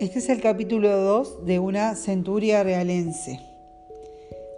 Este 0.00 0.20
es 0.20 0.30
el 0.30 0.40
capítulo 0.40 0.96
2 0.96 1.44
de 1.44 1.58
una 1.58 1.94
centuria 1.94 2.62
realense. 2.62 3.38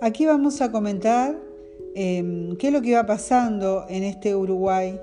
Aquí 0.00 0.24
vamos 0.24 0.60
a 0.60 0.70
comentar 0.70 1.36
em, 1.96 2.56
qué 2.58 2.68
es 2.68 2.72
lo 2.72 2.80
que 2.80 2.94
va 2.94 3.06
pasando 3.06 3.84
en 3.88 4.04
este 4.04 4.36
Uruguay, 4.36 5.00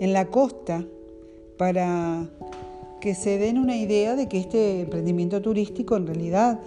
en 0.00 0.12
la 0.12 0.26
costa, 0.26 0.84
para 1.56 2.28
que 3.00 3.14
se 3.14 3.38
den 3.38 3.58
una 3.58 3.76
idea 3.76 4.16
de 4.16 4.28
que 4.28 4.40
este 4.40 4.80
emprendimiento 4.80 5.40
turístico 5.40 5.96
en 5.96 6.08
realidad 6.08 6.58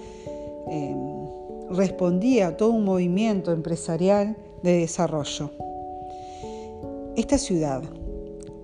em, 0.69 1.27
respondía 1.71 2.47
a 2.47 2.55
todo 2.55 2.69
un 2.69 2.85
movimiento 2.85 3.51
empresarial 3.51 4.37
de 4.63 4.77
desarrollo. 4.77 5.51
Esta 7.17 7.37
ciudad, 7.37 7.83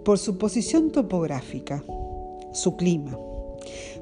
por 0.06 0.20
su 0.20 0.38
posición 0.38 0.92
topográfica, 0.92 1.84
su 2.54 2.78
clima, 2.78 3.20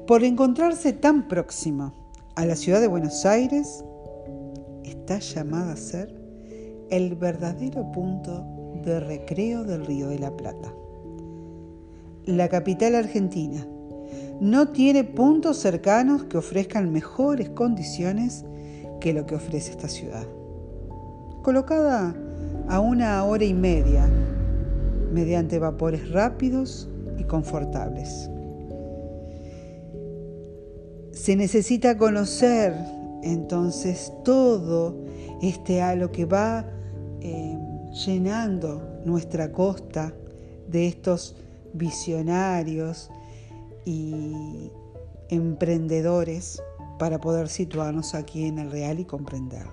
por 0.06 0.22
encontrarse 0.22 0.92
tan 0.92 1.28
próxima 1.28 1.94
a 2.34 2.44
la 2.44 2.56
ciudad 2.56 2.80
de 2.80 2.88
Buenos 2.88 3.24
Aires, 3.24 3.84
está 4.82 5.18
llamada 5.18 5.72
a 5.72 5.76
ser 5.76 6.14
el 6.90 7.14
verdadero 7.14 7.90
punto 7.90 8.44
de 8.84 9.00
recreo 9.00 9.64
del 9.64 9.86
Río 9.86 10.08
de 10.08 10.18
la 10.18 10.36
Plata. 10.36 10.74
La 12.26 12.48
capital 12.48 12.96
argentina 12.96 13.66
no 14.40 14.68
tiene 14.68 15.04
puntos 15.04 15.56
cercanos 15.56 16.24
que 16.24 16.36
ofrezcan 16.36 16.92
mejores 16.92 17.48
condiciones 17.48 18.44
que 19.00 19.14
lo 19.14 19.24
que 19.24 19.36
ofrece 19.36 19.70
esta 19.70 19.88
ciudad. 19.88 20.26
Colocada 21.42 22.14
a 22.68 22.80
una 22.80 23.24
hora 23.24 23.44
y 23.44 23.54
media 23.54 24.06
mediante 25.12 25.58
vapores 25.58 26.10
rápidos 26.10 26.90
y 27.16 27.24
confortables. 27.24 28.30
Se 31.14 31.36
necesita 31.36 31.96
conocer 31.96 32.74
entonces 33.22 34.12
todo 34.24 34.96
este 35.40 35.80
halo 35.80 36.10
que 36.12 36.24
va 36.24 36.66
eh, 37.20 37.58
llenando 38.04 39.00
nuestra 39.04 39.52
costa 39.52 40.12
de 40.68 40.88
estos 40.88 41.36
visionarios 41.72 43.10
y 43.84 44.70
emprendedores 45.28 46.62
para 46.98 47.20
poder 47.20 47.48
situarnos 47.48 48.14
aquí 48.14 48.46
en 48.46 48.58
el 48.58 48.70
real 48.70 48.98
y 48.98 49.04
comprenderlo. 49.04 49.72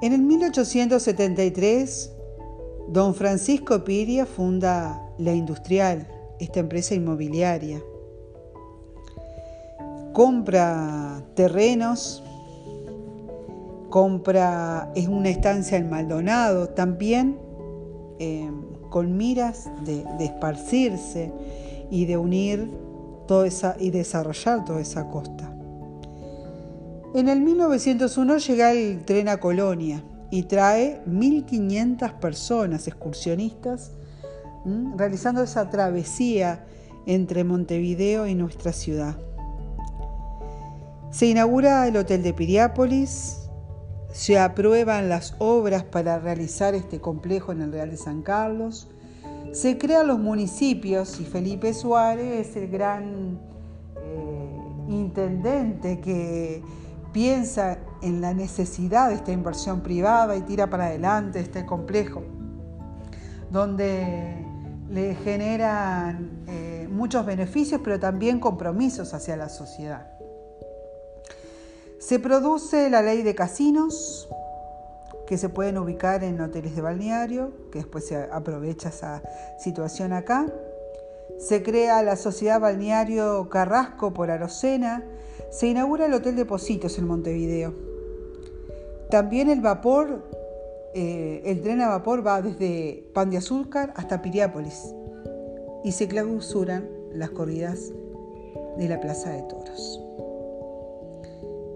En 0.00 0.12
el 0.12 0.22
1873 0.22 2.12
Don 2.88 3.14
Francisco 3.14 3.82
Piria 3.82 4.26
funda 4.26 5.00
La 5.18 5.32
Industrial, 5.32 6.06
esta 6.38 6.60
empresa 6.60 6.94
inmobiliaria. 6.94 7.82
Compra 10.14 11.22
terrenos, 11.34 12.22
compra, 13.90 14.90
es 14.94 15.08
una 15.08 15.28
estancia 15.28 15.76
en 15.76 15.90
Maldonado, 15.90 16.68
también 16.68 17.36
eh, 18.20 18.48
con 18.90 19.16
miras 19.16 19.68
de, 19.84 20.04
esparcirse 20.20 21.32
y 21.90 22.06
de 22.06 22.16
unir 22.16 22.70
toda 23.26 23.46
esa 23.46 23.76
y 23.78 23.90
desarrollar 23.90 24.64
toda 24.64 24.80
esa 24.80 25.08
costa. 25.10 25.52
En 27.12 27.28
el 27.28 27.40
1901 27.40 28.38
llega 28.38 28.72
el 28.72 29.04
tren 29.04 29.28
a 29.28 29.38
Colonia 29.38 30.04
y 30.30 30.44
trae 30.44 31.02
1.500 31.06 32.20
personas 32.20 32.86
excursionistas 32.86 33.90
realizando 34.96 35.42
esa 35.42 35.70
travesía 35.70 36.64
entre 37.06 37.42
Montevideo 37.44 38.28
y 38.28 38.34
nuestra 38.34 38.72
ciudad. 38.72 39.16
Se 41.14 41.26
inaugura 41.26 41.86
el 41.86 41.96
Hotel 41.96 42.24
de 42.24 42.32
Piriápolis, 42.32 43.48
se 44.12 44.36
aprueban 44.36 45.08
las 45.08 45.36
obras 45.38 45.84
para 45.84 46.18
realizar 46.18 46.74
este 46.74 47.00
complejo 47.00 47.52
en 47.52 47.62
el 47.62 47.70
Real 47.70 47.90
de 47.90 47.96
San 47.96 48.22
Carlos, 48.22 48.88
se 49.52 49.78
crean 49.78 50.08
los 50.08 50.18
municipios 50.18 51.20
y 51.20 51.24
Felipe 51.24 51.72
Suárez 51.72 52.48
es 52.48 52.56
el 52.56 52.68
gran 52.68 53.38
eh, 53.96 54.60
intendente 54.88 56.00
que 56.00 56.64
piensa 57.12 57.78
en 58.02 58.20
la 58.20 58.34
necesidad 58.34 59.10
de 59.10 59.14
esta 59.14 59.30
inversión 59.30 59.82
privada 59.82 60.36
y 60.36 60.40
tira 60.40 60.68
para 60.68 60.86
adelante 60.86 61.38
este 61.38 61.64
complejo, 61.64 62.24
donde 63.52 64.44
le 64.90 65.14
generan 65.14 66.42
eh, 66.48 66.88
muchos 66.90 67.24
beneficios, 67.24 67.80
pero 67.84 68.00
también 68.00 68.40
compromisos 68.40 69.14
hacia 69.14 69.36
la 69.36 69.48
sociedad. 69.48 70.13
Se 72.06 72.18
produce 72.18 72.90
la 72.90 73.00
ley 73.00 73.22
de 73.22 73.34
casinos, 73.34 74.28
que 75.26 75.38
se 75.38 75.48
pueden 75.48 75.78
ubicar 75.78 76.22
en 76.22 76.38
hoteles 76.38 76.76
de 76.76 76.82
balneario, 76.82 77.52
que 77.72 77.78
después 77.78 78.06
se 78.06 78.16
aprovecha 78.30 78.90
esa 78.90 79.22
situación 79.58 80.12
acá. 80.12 80.44
Se 81.38 81.62
crea 81.62 82.02
la 82.02 82.16
Sociedad 82.16 82.60
Balneario 82.60 83.48
Carrasco 83.48 84.12
por 84.12 84.30
Arocena, 84.30 85.02
se 85.50 85.68
inaugura 85.68 86.04
el 86.04 86.12
Hotel 86.12 86.36
de 86.36 86.44
Positos 86.44 86.98
en 86.98 87.06
Montevideo. 87.06 87.72
También 89.08 89.48
el 89.48 89.62
vapor, 89.62 90.28
eh, 90.92 91.40
el 91.46 91.62
tren 91.62 91.80
a 91.80 91.88
vapor 91.88 92.26
va 92.26 92.42
desde 92.42 93.08
Pan 93.14 93.30
de 93.30 93.38
Azúcar 93.38 93.94
hasta 93.96 94.20
Piriápolis 94.20 94.94
y 95.82 95.92
se 95.92 96.06
clausuran 96.06 96.86
las 97.14 97.30
corridas 97.30 97.92
de 98.76 98.88
la 98.90 99.00
Plaza 99.00 99.30
de 99.30 99.42
Toros. 99.44 100.03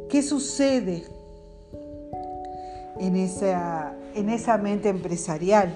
¿Qué 0.08 0.22
sucede 0.22 1.04
en 2.98 3.16
esa, 3.16 3.94
en 4.14 4.30
esa 4.30 4.56
mente 4.56 4.88
empresarial? 4.88 5.74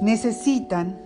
Necesitan, 0.00 1.00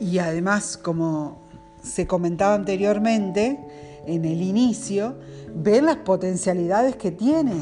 y 0.00 0.18
además 0.18 0.78
como 0.78 1.42
se 1.82 2.06
comentaba 2.06 2.54
anteriormente, 2.54 3.58
en 4.06 4.24
el 4.24 4.40
inicio, 4.40 5.16
ver 5.54 5.82
las 5.82 5.96
potencialidades 5.96 6.96
que 6.96 7.10
tiene. 7.10 7.52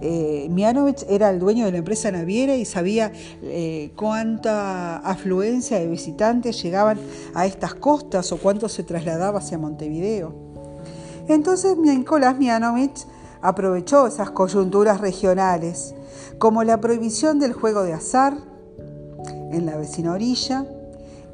Eh, 0.00 0.46
Mianovich 0.48 1.04
era 1.08 1.30
el 1.30 1.40
dueño 1.40 1.64
de 1.64 1.72
la 1.72 1.78
empresa 1.78 2.12
naviera 2.12 2.54
y 2.54 2.64
sabía 2.64 3.10
eh, 3.42 3.92
cuánta 3.96 4.98
afluencia 4.98 5.80
de 5.80 5.88
visitantes 5.88 6.62
llegaban 6.62 6.98
a 7.34 7.46
estas 7.46 7.74
costas 7.74 8.30
o 8.30 8.36
cuánto 8.38 8.68
se 8.68 8.84
trasladaba 8.84 9.40
hacia 9.40 9.58
Montevideo. 9.58 10.51
Entonces 11.28 11.76
Nicolás 11.76 12.38
Mianovich 12.38 13.06
aprovechó 13.40 14.06
esas 14.06 14.30
coyunturas 14.30 15.00
regionales, 15.00 15.94
como 16.38 16.64
la 16.64 16.80
prohibición 16.80 17.38
del 17.38 17.52
juego 17.52 17.82
de 17.82 17.92
azar 17.92 18.36
en 19.52 19.66
la 19.66 19.76
vecina 19.76 20.12
orilla, 20.12 20.66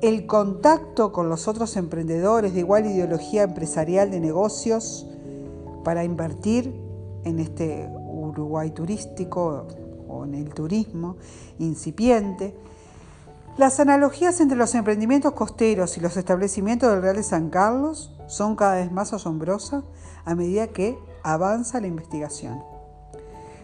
el 0.01 0.27
contacto 0.27 1.13
con 1.13 1.29
los 1.29 1.49
otros 1.49 1.77
emprendedores 1.77 2.55
de 2.55 2.61
igual 2.61 2.87
ideología 2.87 3.43
empresarial 3.43 4.11
de 4.11 4.21
negocios 4.21 5.07
para 5.85 6.05
invertir 6.05 6.73
en 7.25 7.41
este 7.41 7.89
Uruguay 7.95 8.71
turístico 8.71 9.67
o 10.09 10.25
en 10.25 10.35
el 10.35 10.55
turismo 10.55 11.17
incipiente. 11.59 12.55
Las 13.59 13.81
analogías 13.81 14.41
entre 14.41 14.57
los 14.57 14.73
emprendimientos 14.77 15.33
costeros 15.33 15.97
y 15.97 16.01
los 16.01 16.17
establecimientos 16.17 16.93
del 16.93 17.03
Real 17.03 17.17
de 17.17 17.25
San 17.25 17.51
Carlos 17.51 18.17
son 18.29 18.55
cada 18.55 18.77
vez 18.77 18.93
más 18.93 19.13
asombrosas 19.13 19.83
a 20.25 20.37
medida 20.37 20.69
que 20.69 20.97
avanza 21.25 21.81
la 21.81 21.89
investigación. 21.89 22.63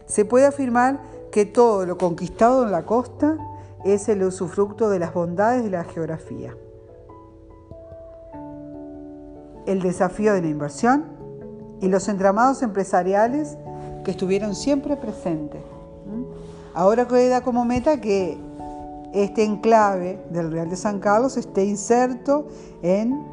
Se 0.06 0.24
puede 0.24 0.46
afirmar 0.46 1.00
que 1.30 1.46
todo 1.46 1.86
lo 1.86 1.96
conquistado 1.96 2.64
en 2.64 2.72
la 2.72 2.84
costa 2.84 3.38
es 3.84 4.08
el 4.08 4.24
usufructo 4.24 4.90
de 4.90 4.98
las 4.98 5.14
bondades 5.14 5.62
de 5.62 5.70
la 5.70 5.84
geografía. 5.84 6.56
El 9.64 9.80
desafío 9.80 10.34
de 10.34 10.42
la 10.42 10.48
inversión 10.48 11.04
y 11.80 11.86
los 11.86 12.08
entramados 12.08 12.62
empresariales 12.62 13.56
que 14.04 14.10
estuvieron 14.10 14.56
siempre 14.56 14.96
presentes. 14.96 15.62
Ahora 16.74 17.06
queda 17.06 17.42
como 17.42 17.64
meta 17.64 18.00
que 18.00 18.36
este 19.14 19.44
enclave 19.44 20.20
del 20.30 20.50
Real 20.50 20.68
de 20.68 20.76
San 20.76 20.98
Carlos 20.98 21.36
esté 21.36 21.64
inserto 21.64 22.48
en, 22.82 23.24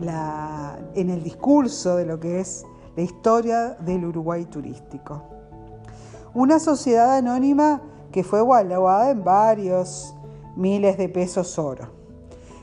la, 0.00 0.78
en 0.94 1.10
el 1.10 1.22
discurso 1.22 1.96
de 1.96 2.06
lo 2.06 2.18
que 2.18 2.40
es 2.40 2.64
la 2.96 3.02
historia 3.02 3.76
del 3.80 4.06
Uruguay 4.06 4.46
turístico. 4.46 5.22
Una 6.32 6.58
sociedad 6.58 7.16
anónima 7.16 7.82
que 8.10 8.24
fue 8.24 8.40
evaluada 8.40 9.10
en 9.10 9.22
varios 9.22 10.14
miles 10.56 10.96
de 10.96 11.10
pesos 11.10 11.58
oro. 11.58 11.90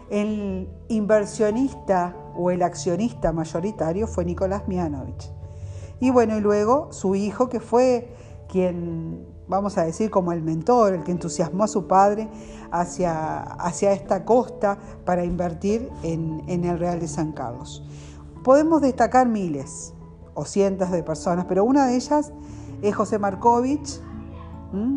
El 0.09 0.67
inversionista 0.87 2.15
o 2.35 2.49
el 2.49 2.63
accionista 2.63 3.31
mayoritario 3.31 4.07
fue 4.07 4.25
Nicolás 4.25 4.67
Mianovich. 4.67 5.31
Y 5.99 6.09
bueno, 6.09 6.35
y 6.35 6.41
luego 6.41 6.91
su 6.91 7.13
hijo, 7.13 7.47
que 7.49 7.59
fue 7.59 8.11
quien 8.47 9.32
vamos 9.47 9.77
a 9.77 9.83
decir, 9.83 10.09
como 10.09 10.31
el 10.31 10.41
mentor, 10.41 10.93
el 10.93 11.03
que 11.03 11.11
entusiasmó 11.11 11.63
a 11.63 11.67
su 11.67 11.87
padre 11.87 12.29
hacia, 12.71 13.41
hacia 13.41 13.93
esta 13.93 14.25
costa 14.25 14.77
para 15.05 15.23
invertir 15.23 15.89
en, 16.03 16.43
el 16.47 16.79
Real 16.79 16.99
de 16.99 17.07
San 17.07 17.31
Carlos. 17.31 17.83
Podemos 18.43 18.81
destacar 18.81 19.27
miles 19.27 19.93
o 20.33 20.45
cientos 20.45 20.91
de 20.91 21.03
personas, 21.03 21.45
pero 21.45 21.63
una 21.63 21.87
de 21.87 21.95
ellas 21.95 22.31
es 22.81 22.95
José 22.95 23.19
Markovich, 23.19 24.01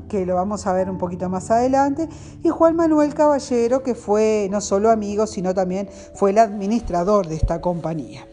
que 0.09 0.25
lo 0.25 0.37
vamos 0.37 0.67
a 0.67 0.73
ver 0.73 0.89
un 0.89 0.97
poquito 0.97 1.29
más 1.29 1.51
adelante, 1.51 2.09
y 2.43 2.49
Juan 2.49 2.77
Manuel 2.77 3.13
Caballero, 3.15 3.83
que 3.83 3.95
fue 3.95 4.49
no 4.51 4.61
solo 4.61 4.91
amigo, 4.91 5.27
sino 5.27 5.53
también 5.53 5.89
fue 6.15 6.31
el 6.31 6.39
administrador 6.39 7.27
de 7.27 7.37
esta 7.37 7.61
compañía. 7.61 8.27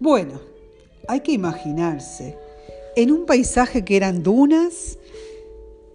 Bueno, 0.00 0.38
hay 1.08 1.20
que 1.20 1.32
imaginarse, 1.32 2.38
en 2.96 3.12
un 3.12 3.26
paisaje 3.26 3.84
que 3.84 3.96
eran 3.96 4.22
dunas, 4.22 4.98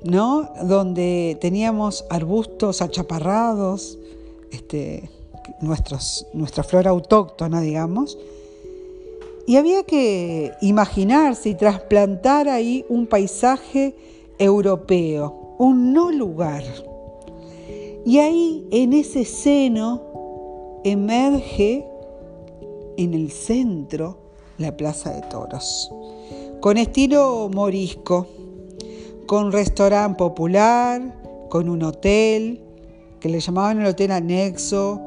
¿no? 0.04 0.52
Donde 0.64 1.38
teníamos 1.42 2.06
arbustos 2.10 2.82
achaparrados, 2.82 3.98
este, 4.52 5.10
nuestra 5.62 6.64
flora 6.64 6.92
autóctona, 6.92 7.62
digamos, 7.62 8.18
y 9.50 9.58
había 9.58 9.82
que 9.82 10.54
imaginarse 10.62 11.50
y 11.50 11.56
trasplantar 11.56 12.48
ahí 12.48 12.86
un 12.88 13.08
paisaje 13.08 13.96
europeo, 14.38 15.56
un 15.58 15.92
no 15.92 16.12
lugar. 16.12 16.64
Y 18.06 18.20
ahí, 18.20 18.68
en 18.70 18.94
ese 18.94 19.26
seno, 19.26 20.82
emerge 20.84 21.84
en 22.98 23.16
el 23.16 23.32
centro 23.32 24.18
la 24.60 24.78
Plaza 24.78 25.14
de 25.14 25.22
Toros, 25.24 25.92
con 26.62 26.78
estilo 26.78 27.50
morisco, 27.54 28.28
con 29.26 29.52
restaurante 29.52 30.18
popular, 30.18 31.48
con 31.50 31.70
un 31.70 31.84
hotel, 31.84 32.62
que 33.20 33.30
le 33.30 33.40
llamaban 33.40 33.80
el 33.80 33.86
hotel 33.86 34.12
anexo, 34.12 35.00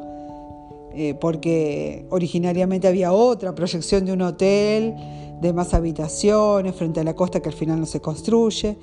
eh, 0.94 1.14
porque 1.14 2.06
originariamente 2.10 2.88
había 2.88 3.12
otra 3.12 3.54
proyección 3.54 4.04
de 4.06 4.12
un 4.12 4.22
hotel 4.22 4.94
de 5.40 5.52
más 5.52 5.74
habitaciones 5.74 6.74
frente 6.74 7.00
a 7.00 7.04
la 7.04 7.14
costa 7.14 7.40
que 7.40 7.48
al 7.48 7.54
final 7.54 7.80
no 7.80 7.86
se 7.86 8.00
construye, 8.00 8.78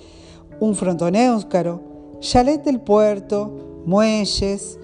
un 0.59 0.75
frontón 0.75 1.15
éuscaro, 1.15 1.81
chalet 2.19 2.63
del 2.63 2.81
puerto, 2.81 3.81
muelles, 3.85 4.77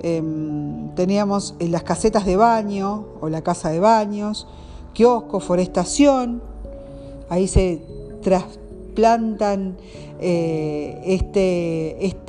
em, 0.00 0.94
teníamos 0.94 1.54
las 1.58 1.82
casetas 1.82 2.26
de 2.26 2.36
baño 2.36 3.06
o 3.20 3.28
la 3.28 3.42
casa 3.42 3.70
de 3.70 3.80
baños, 3.80 4.46
kiosco, 4.92 5.40
forestación, 5.40 6.53
ahí 7.28 7.48
se 7.48 7.80
trasplantan 8.22 9.76
eh, 10.20 11.00
este, 11.04 12.06
este 12.06 12.24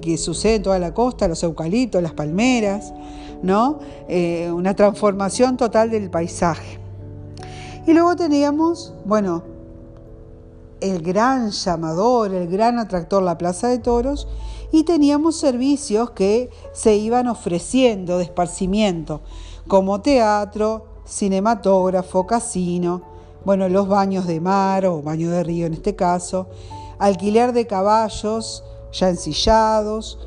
que 0.00 0.16
sucede 0.16 0.56
en 0.56 0.62
toda 0.62 0.78
la 0.78 0.94
costa, 0.94 1.28
los 1.28 1.42
eucaliptos, 1.42 2.02
las 2.02 2.12
palmeras, 2.12 2.92
¿no? 3.42 3.80
Eh, 4.08 4.50
una 4.52 4.74
transformación 4.74 5.56
total 5.56 5.90
del 5.90 6.10
paisaje. 6.10 6.78
Y 7.86 7.92
luego 7.92 8.16
teníamos, 8.16 8.94
bueno, 9.04 9.42
el 10.80 11.02
gran 11.02 11.50
llamador, 11.50 12.32
el 12.32 12.48
gran 12.48 12.78
atractor, 12.78 13.22
la 13.22 13.38
Plaza 13.38 13.68
de 13.68 13.78
Toros, 13.78 14.28
y 14.72 14.84
teníamos 14.84 15.36
servicios 15.36 16.12
que 16.12 16.50
se 16.72 16.96
iban 16.96 17.28
ofreciendo 17.28 18.18
de 18.18 18.24
esparcimiento, 18.24 19.20
como 19.68 20.00
teatro, 20.00 20.86
cinematógrafo, 21.06 22.26
casino, 22.26 23.11
bueno, 23.44 23.68
los 23.68 23.88
baños 23.88 24.26
de 24.26 24.40
mar 24.40 24.86
o 24.86 25.02
baño 25.02 25.30
de 25.30 25.42
río 25.42 25.66
en 25.66 25.74
este 25.74 25.96
caso, 25.96 26.48
alquiler 26.98 27.52
de 27.52 27.66
caballos 27.66 28.64
ya 28.92 29.08
ensillados, 29.08 30.18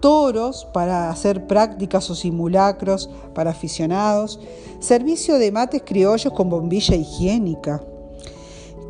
toros 0.00 0.66
para 0.72 1.08
hacer 1.08 1.46
prácticas 1.46 2.10
o 2.10 2.14
simulacros 2.14 3.08
para 3.34 3.50
aficionados, 3.50 4.40
servicio 4.80 5.38
de 5.38 5.52
mates 5.52 5.82
criollos 5.84 6.32
con 6.32 6.50
bombilla 6.50 6.94
higiénica, 6.94 7.82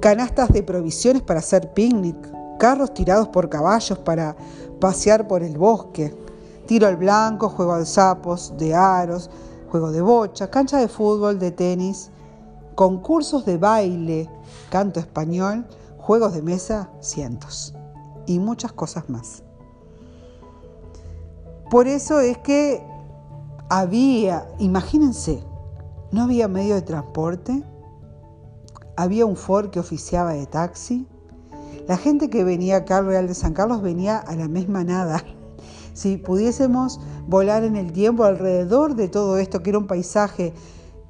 canastas 0.00 0.48
de 0.52 0.62
provisiones 0.62 1.22
para 1.22 1.40
hacer 1.40 1.72
picnic, 1.72 2.16
carros 2.58 2.94
tirados 2.94 3.28
por 3.28 3.48
caballos 3.48 3.98
para 3.98 4.36
pasear 4.80 5.28
por 5.28 5.42
el 5.42 5.56
bosque, 5.56 6.14
tiro 6.66 6.86
al 6.86 6.96
blanco, 6.96 7.48
juego 7.48 7.78
de 7.78 7.86
sapos, 7.86 8.54
de 8.58 8.74
aros, 8.74 9.30
juego 9.70 9.92
de 9.92 10.00
bocha, 10.00 10.50
cancha 10.50 10.78
de 10.78 10.88
fútbol, 10.88 11.38
de 11.38 11.50
tenis, 11.50 12.10
concursos 12.74 13.44
de 13.44 13.58
baile, 13.58 14.30
canto 14.70 15.00
español, 15.00 15.66
juegos 15.98 16.34
de 16.34 16.42
mesa, 16.42 16.90
cientos 17.00 17.74
y 18.26 18.38
muchas 18.38 18.72
cosas 18.72 19.08
más. 19.08 19.42
Por 21.70 21.86
eso 21.86 22.20
es 22.20 22.38
que 22.38 22.86
había, 23.68 24.46
imagínense, 24.58 25.42
no 26.12 26.22
había 26.22 26.46
medio 26.46 26.74
de 26.74 26.82
transporte, 26.82 27.64
había 28.96 29.26
un 29.26 29.36
Ford 29.36 29.70
que 29.70 29.80
oficiaba 29.80 30.34
de 30.34 30.46
taxi, 30.46 31.08
la 31.88 31.96
gente 31.98 32.30
que 32.30 32.44
venía 32.44 32.76
acá 32.76 32.98
al 32.98 33.06
Real 33.06 33.26
de 33.26 33.34
San 33.34 33.52
Carlos 33.52 33.82
venía 33.82 34.18
a 34.18 34.34
la 34.36 34.48
misma 34.48 34.84
nada. 34.84 35.22
Si 35.94 36.16
pudiésemos 36.16 36.98
volar 37.28 37.62
en 37.62 37.76
el 37.76 37.92
tiempo 37.92 38.24
alrededor 38.24 38.96
de 38.96 39.06
todo 39.06 39.38
esto, 39.38 39.62
que 39.62 39.70
era 39.70 39.78
un 39.78 39.86
paisaje 39.86 40.52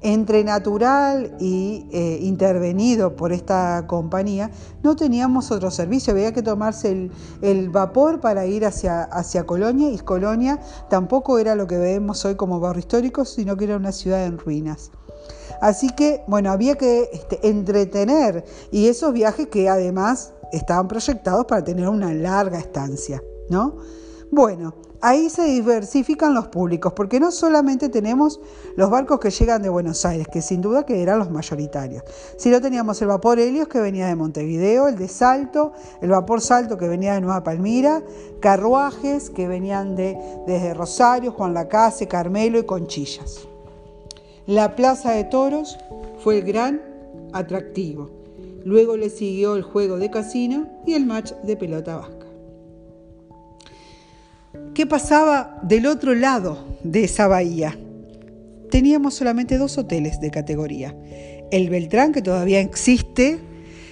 entre 0.01 0.43
natural 0.43 1.35
y 1.39 1.87
eh, 1.91 2.19
intervenido 2.21 3.15
por 3.15 3.31
esta 3.31 3.85
compañía, 3.87 4.51
no 4.83 4.95
teníamos 4.95 5.51
otro 5.51 5.71
servicio, 5.71 6.13
había 6.13 6.33
que 6.33 6.43
tomarse 6.43 7.09
el, 7.41 7.69
vapor 7.69 8.21
para 8.21 8.45
ir 8.45 8.65
hacia, 8.65 9.03
hacia, 9.03 9.45
Colonia 9.45 9.89
y 9.91 9.97
Colonia 9.97 10.59
tampoco 10.89 11.39
era 11.39 11.55
lo 11.55 11.67
que 11.67 11.77
vemos 11.77 12.23
hoy 12.25 12.35
como 12.35 12.59
barrio 12.59 12.79
histórico, 12.79 13.25
sino 13.25 13.57
que 13.57 13.65
era 13.65 13.77
una 13.77 13.91
ciudad 13.91 14.25
en 14.25 14.37
ruinas. 14.37 14.91
Así 15.61 15.89
que, 15.89 16.23
bueno, 16.27 16.51
había 16.51 16.75
que 16.75 17.09
este, 17.13 17.47
entretener 17.47 18.43
y 18.71 18.87
esos 18.87 19.13
viajes 19.13 19.47
que 19.47 19.69
además 19.69 20.33
estaban 20.51 20.87
proyectados 20.87 21.45
para 21.45 21.63
tener 21.63 21.87
una 21.89 22.13
larga 22.13 22.59
estancia, 22.59 23.23
¿no? 23.49 23.77
Bueno, 24.31 24.73
ahí 25.01 25.29
se 25.29 25.43
diversifican 25.43 26.33
los 26.33 26.47
públicos, 26.47 26.93
porque 26.93 27.19
no 27.19 27.31
solamente 27.31 27.89
tenemos 27.89 28.39
los 28.75 28.89
barcos 28.89 29.19
que 29.19 29.29
llegan 29.29 29.61
de 29.61 29.69
Buenos 29.69 30.03
Aires, 30.03 30.27
que 30.27 30.41
sin 30.41 30.61
duda 30.61 30.85
que 30.85 31.01
eran 31.01 31.19
los 31.19 31.29
mayoritarios, 31.29 32.03
sino 32.37 32.59
teníamos 32.59 33.01
el 33.01 33.09
vapor 33.09 33.39
Helios 33.39 33.67
que 33.67 33.79
venía 33.79 34.07
de 34.07 34.15
Montevideo, 34.15 34.87
el 34.87 34.97
de 34.97 35.07
Salto, 35.07 35.73
el 36.01 36.09
vapor 36.09 36.41
Salto 36.41 36.77
que 36.77 36.87
venía 36.87 37.13
de 37.13 37.21
Nueva 37.21 37.43
Palmira, 37.43 38.03
carruajes 38.39 39.29
que 39.29 39.47
venían 39.47 39.95
de, 39.95 40.17
desde 40.47 40.73
Rosario, 40.73 41.31
Juan 41.31 41.53
Lacase, 41.53 42.07
Carmelo 42.07 42.57
y 42.57 42.63
Conchillas. 42.63 43.47
La 44.47 44.75
Plaza 44.75 45.11
de 45.11 45.23
Toros 45.25 45.77
fue 46.23 46.39
el 46.39 46.45
gran 46.45 46.81
atractivo. 47.33 48.09
Luego 48.63 48.97
le 48.97 49.11
siguió 49.11 49.55
el 49.55 49.61
juego 49.63 49.97
de 49.97 50.09
casino 50.09 50.67
y 50.85 50.93
el 50.93 51.05
match 51.05 51.33
de 51.43 51.55
pelota 51.55 51.97
vasca. 51.97 52.24
¿Qué 54.75 54.85
pasaba 54.85 55.57
del 55.61 55.85
otro 55.85 56.13
lado 56.13 56.65
de 56.83 57.05
esa 57.05 57.29
bahía? 57.29 57.79
Teníamos 58.69 59.13
solamente 59.13 59.57
dos 59.57 59.77
hoteles 59.77 60.19
de 60.19 60.31
categoría. 60.31 60.93
El 61.49 61.69
Beltrán, 61.69 62.11
que 62.11 62.21
todavía 62.21 62.59
existe, 62.59 63.39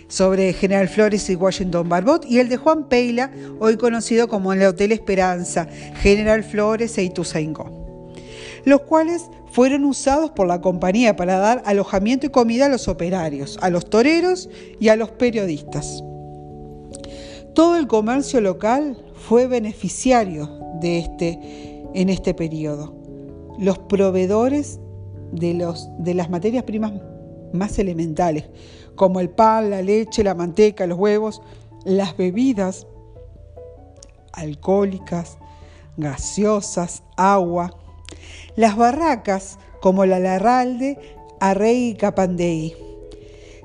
sobre 0.09 0.51
General 0.51 0.89
Flores 0.89 1.29
y 1.29 1.35
Washington 1.35 1.87
Barbot, 1.87 2.25
y 2.25 2.39
el 2.39 2.49
de 2.49 2.57
Juan 2.57 2.89
Peila, 2.89 3.31
hoy 3.61 3.77
conocido 3.77 4.27
como 4.27 4.51
el 4.51 4.61
Hotel 4.61 4.91
Esperanza, 4.91 5.69
General 6.01 6.43
Flores 6.43 6.97
e 6.97 7.03
Ituzaingó, 7.03 8.11
los 8.65 8.81
cuales 8.81 9.21
fueron 9.53 9.85
usados 9.85 10.31
por 10.31 10.47
la 10.47 10.59
compañía 10.59 11.15
para 11.15 11.37
dar 11.37 11.63
alojamiento 11.65 12.25
y 12.25 12.29
comida 12.29 12.65
a 12.65 12.69
los 12.69 12.89
operarios, 12.89 13.57
a 13.61 13.69
los 13.69 13.89
toreros 13.89 14.49
y 14.81 14.89
a 14.89 14.97
los 14.97 15.11
periodistas. 15.11 16.03
Todo 17.55 17.77
el 17.77 17.87
comercio 17.87 18.41
local 18.41 18.97
fue 19.15 19.47
beneficiario 19.47 20.62
de 20.83 20.99
este, 20.99 21.39
en 21.95 22.09
este 22.09 22.35
periodo. 22.35 22.93
Los 23.57 23.79
proveedores 23.79 24.79
de, 25.31 25.55
los, 25.55 25.89
de 25.97 26.13
las 26.13 26.29
materias 26.29 26.63
primas 26.63 26.93
más 27.53 27.79
elementales, 27.79 28.45
como 28.95 29.19
el 29.19 29.29
pan, 29.29 29.71
la 29.71 29.81
leche, 29.81 30.23
la 30.23 30.35
manteca, 30.35 30.85
los 30.85 30.99
huevos, 30.99 31.41
las 31.85 32.15
bebidas 32.15 32.85
alcohólicas, 34.33 35.37
gaseosas, 35.97 37.03
agua, 37.17 37.75
las 38.55 38.75
barracas 38.75 39.57
como 39.81 40.05
la 40.05 40.19
Larralde, 40.19 40.97
Arrey 41.39 41.89
y 41.89 41.95
Capandei. 41.95 42.75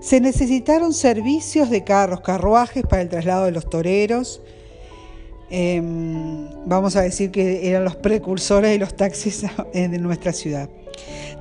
Se 0.01 0.21
necesitaron 0.21 0.93
servicios 0.93 1.71
de 1.71 1.85
carros, 1.85 2.21
carruajes 2.21 2.85
para 2.85 3.03
el 3.03 3.09
traslado 3.09 3.47
de 3.47 3.53
los 3.53 3.69
toreros, 3.69 4.41
Em, 5.51 6.47
vamos 6.67 6.95
a 6.97 7.03
decir 7.03 7.31
que 7.31 7.69
eran 7.69 7.85
los 7.85 7.97
precursores 7.97 8.71
de 8.71 8.79
los 8.79 8.97
taxis 8.97 9.45
en 9.73 10.03
nuestra 10.03 10.33
ciudad. 10.33 10.69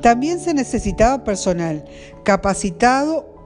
También 0.01 0.39
se 0.39 0.53
necesitaba 0.53 1.23
personal 1.23 1.83
capacitado 2.23 3.37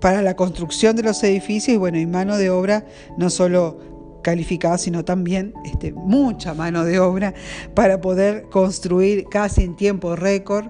para 0.00 0.22
la 0.22 0.34
construcción 0.34 0.96
de 0.96 1.02
los 1.02 1.22
edificios 1.22 1.74
y 1.74 1.76
bueno, 1.76 1.98
y 1.98 2.06
mano 2.06 2.38
de 2.38 2.50
obra 2.50 2.86
no 3.18 3.30
solo 3.30 3.78
calificada, 4.22 4.78
sino 4.78 5.04
también 5.04 5.54
este, 5.64 5.92
mucha 5.92 6.54
mano 6.54 6.84
de 6.84 6.98
obra 6.98 7.34
para 7.74 8.00
poder 8.00 8.44
construir 8.50 9.26
casi 9.30 9.62
en 9.62 9.76
tiempo 9.76 10.16
récord 10.16 10.68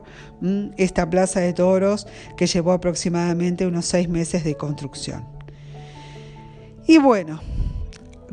esta 0.77 1.09
plaza 1.09 1.41
de 1.41 1.53
toros 1.53 2.07
que 2.37 2.47
llevó 2.47 2.73
aproximadamente 2.73 3.67
unos 3.67 3.87
seis 3.87 4.09
meses 4.09 4.45
de 4.45 4.55
construcción. 4.55 5.25
Y 6.87 6.99
bueno, 6.99 7.41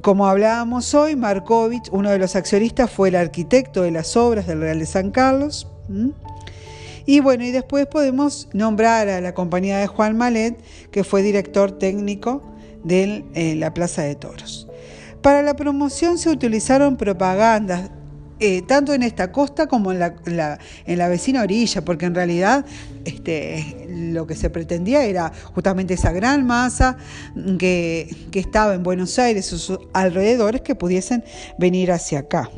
como 0.01 0.27
hablábamos 0.27 0.93
hoy, 0.93 1.15
Markovich, 1.15 1.89
uno 1.91 2.09
de 2.09 2.19
los 2.19 2.35
accionistas, 2.35 2.91
fue 2.91 3.09
el 3.09 3.15
arquitecto 3.15 3.81
de 3.81 3.91
las 3.91 4.15
obras 4.15 4.47
del 4.47 4.61
Real 4.61 4.79
de 4.79 4.85
San 4.85 5.11
Carlos. 5.11 5.67
Y 7.05 7.19
bueno, 7.21 7.45
y 7.45 7.51
después 7.51 7.87
podemos 7.87 8.49
nombrar 8.53 9.07
a 9.07 9.21
la 9.21 9.33
compañía 9.33 9.79
de 9.79 9.87
Juan 9.87 10.17
Malet, 10.17 10.61
que 10.91 11.03
fue 11.03 11.21
director 11.21 11.71
técnico 11.71 12.43
de 12.83 13.25
eh, 13.33 13.55
la 13.55 13.73
Plaza 13.73 14.03
de 14.03 14.15
Toros. 14.15 14.67
Para 15.21 15.41
la 15.41 15.55
promoción 15.55 16.17
se 16.17 16.29
utilizaron 16.29 16.97
propagandas 16.97 17.89
eh, 18.39 18.61
tanto 18.61 18.93
en 18.93 19.01
esta 19.03 19.31
costa 19.31 19.67
como 19.67 19.91
en 19.91 19.99
la, 19.99 20.15
en 20.85 20.97
la, 20.97 21.07
vecina 21.07 21.41
orilla, 21.41 21.83
porque 21.83 22.05
en 22.05 22.13
realidad 22.13 22.65
este, 23.03 23.87
lo 23.89 24.27
que 24.27 24.35
se 24.35 24.49
pretendía 24.49 25.05
era 25.05 25.31
justamente 25.55 25.95
esa 25.95 26.11
gran 26.11 26.45
masa 26.45 26.97
que, 27.57 28.15
estaba 28.33 28.75
en 28.75 28.83
Buenos 28.83 29.17
Aires, 29.17 29.47
sus 29.47 29.79
alrededores, 29.93 30.61
que 30.61 30.75
pudiesen 30.75 31.23
venir 31.57 31.91
hacia 31.91 32.19
acá. 32.19 32.51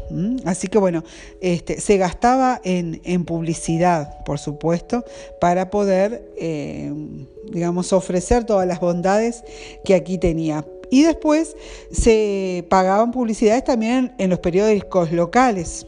Así 0.43 0.67
que 0.67 0.77
bueno, 0.77 1.05
este, 1.39 1.79
se 1.79 1.95
gastaba 1.97 2.59
en, 2.65 3.23
publicidad, 3.23 4.23
por 4.25 4.39
supuesto, 4.39 5.05
para 5.39 5.69
poder, 5.69 6.29
eh, 6.37 6.91
digamos, 7.51 7.93
ofrecer 7.93 8.43
todas 8.43 8.67
las 8.67 8.81
bondades 8.81 9.43
que 9.85 9.95
aquí 9.95 10.17
tenía. 10.17 10.65
Y 10.89 11.03
después 11.03 11.55
se 11.91 12.65
pagaban 12.69 13.11
publicidades 13.11 13.63
también 13.63 14.13
en, 14.17 14.29
los 14.29 14.39
periódicos 14.39 15.11
locales 15.11 15.85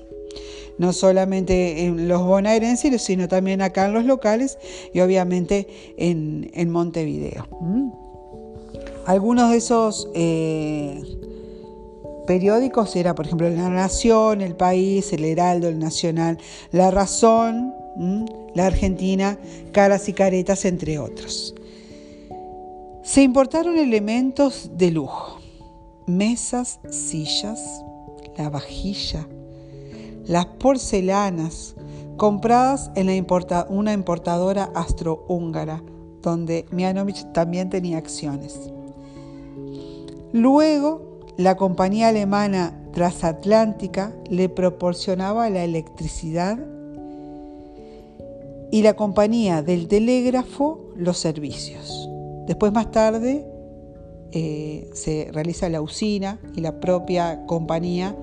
no 0.78 0.94
solamente 0.94 1.86
en 1.86 2.08
los 2.08 2.24
bonaerenses, 2.24 3.00
sino 3.04 3.28
también 3.28 3.62
acá 3.62 3.86
en 3.86 3.94
los 3.94 4.04
locales 4.06 4.58
y 4.92 5.02
obviamente 5.02 5.68
en, 5.98 6.72
Montevideo. 6.72 7.48
¿Mm? 7.60 7.92
Algunos 9.06 9.52
de 9.52 9.58
esos 9.58 10.10
eh, 10.16 11.04
periódicos 12.26 12.96
era, 12.96 13.14
por 13.14 13.26
ejemplo, 13.26 13.50
La 13.50 13.70
Nación, 13.70 14.42
El 14.42 14.56
País, 14.56 15.12
El 15.14 15.26
Heraldo, 15.26 15.68
El 15.68 15.78
Nacional, 15.78 16.38
La 16.72 16.90
Razón, 16.90 17.74
La 18.56 18.68
Argentina, 18.68 19.38
Caras 19.72 20.10
y 20.10 20.14
Caretas, 20.14 20.66
entre 20.66 20.98
otros. 20.98 21.54
Se 23.12 23.22
importaron 23.22 23.78
elementos 23.78 24.72
de 24.78 24.90
lujo, 24.90 25.42
mesas, 26.08 26.80
sillas, 26.90 27.84
la 28.38 28.50
vajilla, 28.50 29.28
las 30.28 30.46
porcelanas 30.46 31.76
compradas 32.16 32.90
en 32.96 33.10
una 33.68 33.92
importadora 33.92 34.72
astrohúngara, 34.76 35.84
donde 36.22 36.66
Mianovich 36.72 37.30
también 37.34 37.70
tenía 37.70 37.98
acciones. 37.98 38.58
Luego, 40.32 41.20
la 41.36 41.58
compañía 41.58 42.08
alemana 42.08 42.80
transatlántica 42.94 44.14
le 44.30 44.48
proporcionaba 44.48 45.50
la 45.50 45.66
electricidad 45.66 46.58
y 48.72 48.84
la 48.84 48.94
compañía 48.94 49.62
del 49.62 49.90
telégrafo 49.90 50.80
los 50.96 51.18
servicios. 51.18 52.11
Después 52.52 52.74
más 52.74 52.92
tarde 52.92 53.46
eh, 54.34 54.90
se 54.94 55.30
realiza 55.32 55.70
la 55.70 55.80
usina 55.80 56.38
y 56.54 56.60
la 56.60 56.82
propia 56.82 57.46
compañía 57.46 58.14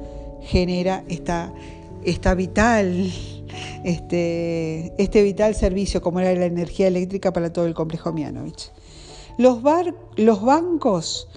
genera 0.42 1.02
esta, 1.08 1.50
esta 2.04 2.34
vital, 2.34 3.10
este, 3.84 4.92
este, 5.02 5.22
vital 5.22 5.54
servicio 5.54 6.02
como 6.02 6.20
era 6.20 6.38
la 6.38 6.44
energía 6.44 6.88
eléctrica 6.88 7.32
para 7.32 7.54
todo 7.54 7.64
el 7.64 7.72
complejo 7.72 8.12
Mianovich. 8.12 8.70
Los, 9.38 9.60
los 10.16 10.42
bancos 10.42 11.28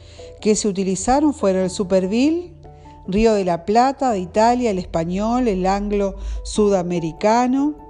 que 0.42 0.58
se 0.58 0.68
utilizaron 0.68 1.34
fueron 1.34 1.64
el 1.64 1.70
Superville, 1.70 2.52
Río 3.08 3.36
de 3.36 3.46
la 3.46 3.64
Plata 3.64 4.12
de 4.12 4.20
Italia, 4.20 4.70
el 4.70 4.80
español, 4.80 5.48
el 5.48 5.66
anglo 5.66 6.18
sudamericano, 6.44 7.81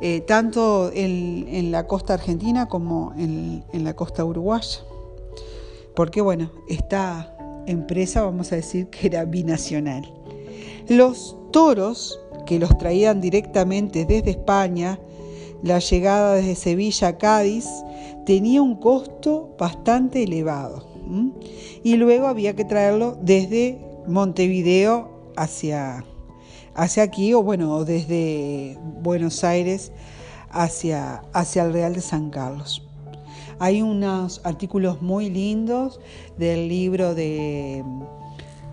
eh, 0.00 0.20
tanto 0.22 0.90
en, 0.92 1.70
la 1.70 1.86
costa 1.86 2.14
argentina 2.14 2.66
como 2.66 3.12
en, 3.16 3.62
la 3.72 3.94
costa 3.94 4.24
uruguaya. 4.24 4.80
Porque 5.94 6.20
bueno, 6.20 6.50
esta 6.68 7.34
empresa 7.66 8.22
vamos 8.22 8.52
a 8.52 8.56
decir 8.56 8.88
que 8.88 9.08
era 9.08 9.24
binacional. 9.24 10.12
Los 10.88 11.36
toros 11.50 12.20
que 12.46 12.58
los 12.58 12.76
traían 12.78 13.20
directamente 13.20 14.06
desde 14.06 14.30
España, 14.30 14.98
la 15.62 15.80
llegada 15.80 16.34
desde 16.34 16.54
Sevilla 16.54 17.08
a 17.08 17.18
Cádiz, 17.18 17.66
tenía 18.24 18.62
un 18.62 18.76
costo 18.76 19.54
bastante 19.58 20.22
elevado. 20.22 20.86
Y 21.82 21.96
luego 21.96 22.26
había 22.26 22.54
que 22.54 22.64
traerlo 22.64 23.16
desde 23.20 23.78
Montevideo 24.06 25.32
hacia, 25.36 26.04
hacia 26.78 27.02
aquí 27.02 27.34
o 27.34 27.42
bueno, 27.42 27.84
desde 27.84 28.78
Buenos 29.02 29.42
Aires 29.42 29.90
hacia, 30.48 31.22
hacia 31.32 31.64
el 31.64 31.72
Real 31.72 31.92
de 31.92 32.00
San 32.00 32.30
Carlos. 32.30 32.86
Hay 33.58 33.82
unos 33.82 34.40
artículos 34.44 35.02
muy 35.02 35.28
lindos 35.28 36.00
del 36.38 36.68
libro 36.68 37.16
de 37.16 37.84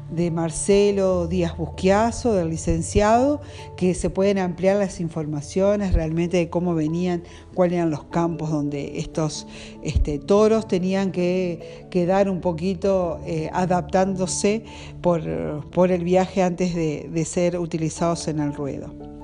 de 0.09 0.31
Marcelo 0.31 1.27
Díaz 1.27 1.57
Busquiazo, 1.57 2.33
del 2.33 2.49
licenciado, 2.49 3.41
que 3.77 3.93
se 3.93 4.09
pueden 4.09 4.37
ampliar 4.37 4.77
las 4.77 4.99
informaciones 4.99 5.93
realmente 5.93 6.37
de 6.37 6.49
cómo 6.49 6.75
venían, 6.75 7.23
cuáles 7.53 7.77
eran 7.77 7.89
los 7.89 8.05
campos 8.05 8.49
donde 8.49 8.99
estos 8.99 9.47
este, 9.83 10.19
toros 10.19 10.67
tenían 10.67 11.11
que 11.11 11.87
quedar 11.89 12.29
un 12.29 12.41
poquito 12.41 13.19
eh, 13.25 13.49
adaptándose 13.53 14.63
por, 15.01 15.21
el 15.25 16.03
viaje 16.03 16.43
antes 16.43 16.75
de, 16.75 17.09
de 17.11 17.25
ser 17.25 17.57
utilizados 17.57 18.27
en 18.27 18.39
el 18.39 18.53
ruedo. 18.53 19.14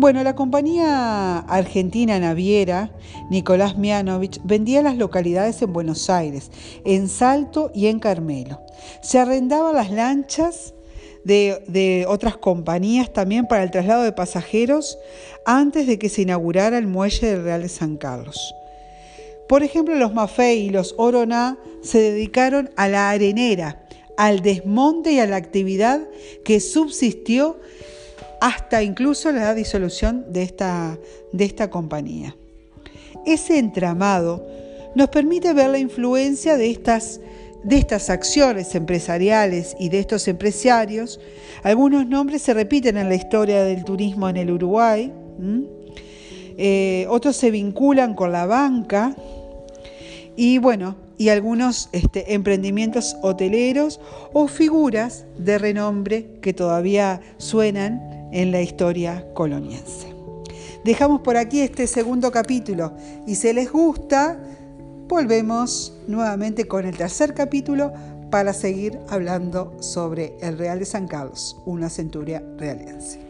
Bueno, 0.00 0.24
la 0.24 0.34
compañía 0.34 1.40
argentina 1.40 2.18
naviera 2.18 2.90
Nicolás 3.28 3.76
Mianovich 3.76 4.40
vendía 4.44 4.80
las 4.80 4.96
localidades 4.96 5.60
en 5.60 5.74
Buenos 5.74 6.08
Aires, 6.08 6.50
en 6.86 7.06
Salto 7.06 7.70
y 7.74 7.88
en 7.88 7.98
Carmelo. 8.00 8.62
Se 9.02 9.18
arrendaban 9.18 9.76
las 9.76 9.90
lanchas 9.90 10.72
de, 11.24 12.06
otras 12.08 12.38
compañías 12.38 13.12
también 13.12 13.46
para 13.46 13.62
el 13.62 13.70
traslado 13.70 14.02
de 14.02 14.12
pasajeros 14.12 14.96
antes 15.44 15.86
de 15.86 15.98
que 15.98 16.08
se 16.08 16.22
inaugurara 16.22 16.78
el 16.78 16.86
muelle 16.86 17.26
del 17.26 17.44
Real 17.44 17.60
de 17.60 17.68
San 17.68 17.98
Carlos. 17.98 18.54
Por 19.50 19.62
ejemplo, 19.62 19.96
los 19.96 20.14
Maffei 20.14 20.60
y 20.60 20.70
los 20.70 20.94
Oroná 20.96 21.58
se 21.82 21.98
dedicaron 21.98 22.70
a 22.76 22.88
la 22.88 23.10
arenera, 23.10 23.84
al 24.16 24.40
desmonte 24.40 25.12
y 25.12 25.18
a 25.18 25.26
la 25.26 25.36
actividad 25.36 26.00
que 26.42 26.58
subsistió 26.58 27.58
hasta 28.40 28.82
incluso 28.82 29.30
la 29.32 29.54
disolución 29.54 30.24
de 30.32 30.42
esta, 30.42 30.98
de 31.32 31.44
esta 31.44 31.70
compañía. 31.70 32.36
Ese 33.26 33.58
entramado 33.58 34.46
nos 34.94 35.08
permite 35.08 35.52
ver 35.52 35.70
la 35.70 35.78
influencia 35.78 36.56
de 36.56 36.70
estas, 36.70 37.20
de 37.62 37.76
estas 37.76 38.10
acciones 38.10 38.74
empresariales 38.74 39.76
y 39.78 39.90
de 39.90 40.00
estos 40.00 40.26
empresarios. 40.26 41.20
Algunos 41.62 42.06
nombres 42.06 42.42
se 42.42 42.54
repiten 42.54 42.96
en 42.96 43.08
la 43.08 43.14
historia 43.14 43.62
del 43.62 43.84
turismo 43.84 44.28
en 44.28 44.36
el 44.38 44.50
Uruguay, 44.50 45.12
eh, 46.56 47.06
otros 47.08 47.36
se 47.36 47.50
vinculan 47.50 48.14
con 48.14 48.32
la 48.32 48.44
banca 48.44 49.14
y 50.36 50.58
bueno, 50.58 50.96
y 51.16 51.28
algunos 51.28 51.88
este, 51.92 52.34
emprendimientos 52.34 53.16
hoteleros 53.22 54.00
o 54.32 54.48
figuras 54.48 55.26
de 55.38 55.58
renombre 55.58 56.26
que 56.40 56.52
todavía 56.52 57.20
suenan 57.38 58.19
en 58.32 58.52
la 58.52 58.62
historia 58.62 59.26
coloniense. 59.34 60.08
Dejamos 60.84 61.20
por 61.20 61.36
aquí 61.36 61.60
este 61.60 61.86
segundo 61.86 62.30
capítulo 62.30 62.92
y 63.26 63.34
si 63.34 63.52
les 63.52 63.70
gusta, 63.70 64.40
volvemos 65.08 65.92
nuevamente 66.06 66.66
con 66.66 66.86
el 66.86 66.96
tercer 66.96 67.34
capítulo 67.34 67.92
para 68.30 68.52
seguir 68.52 68.98
hablando 69.08 69.76
sobre 69.80 70.36
el 70.40 70.56
Real 70.56 70.78
de 70.78 70.86
San 70.86 71.06
Carlos, 71.06 71.60
una 71.66 71.90
centuria 71.90 72.42
realense. 72.56 73.29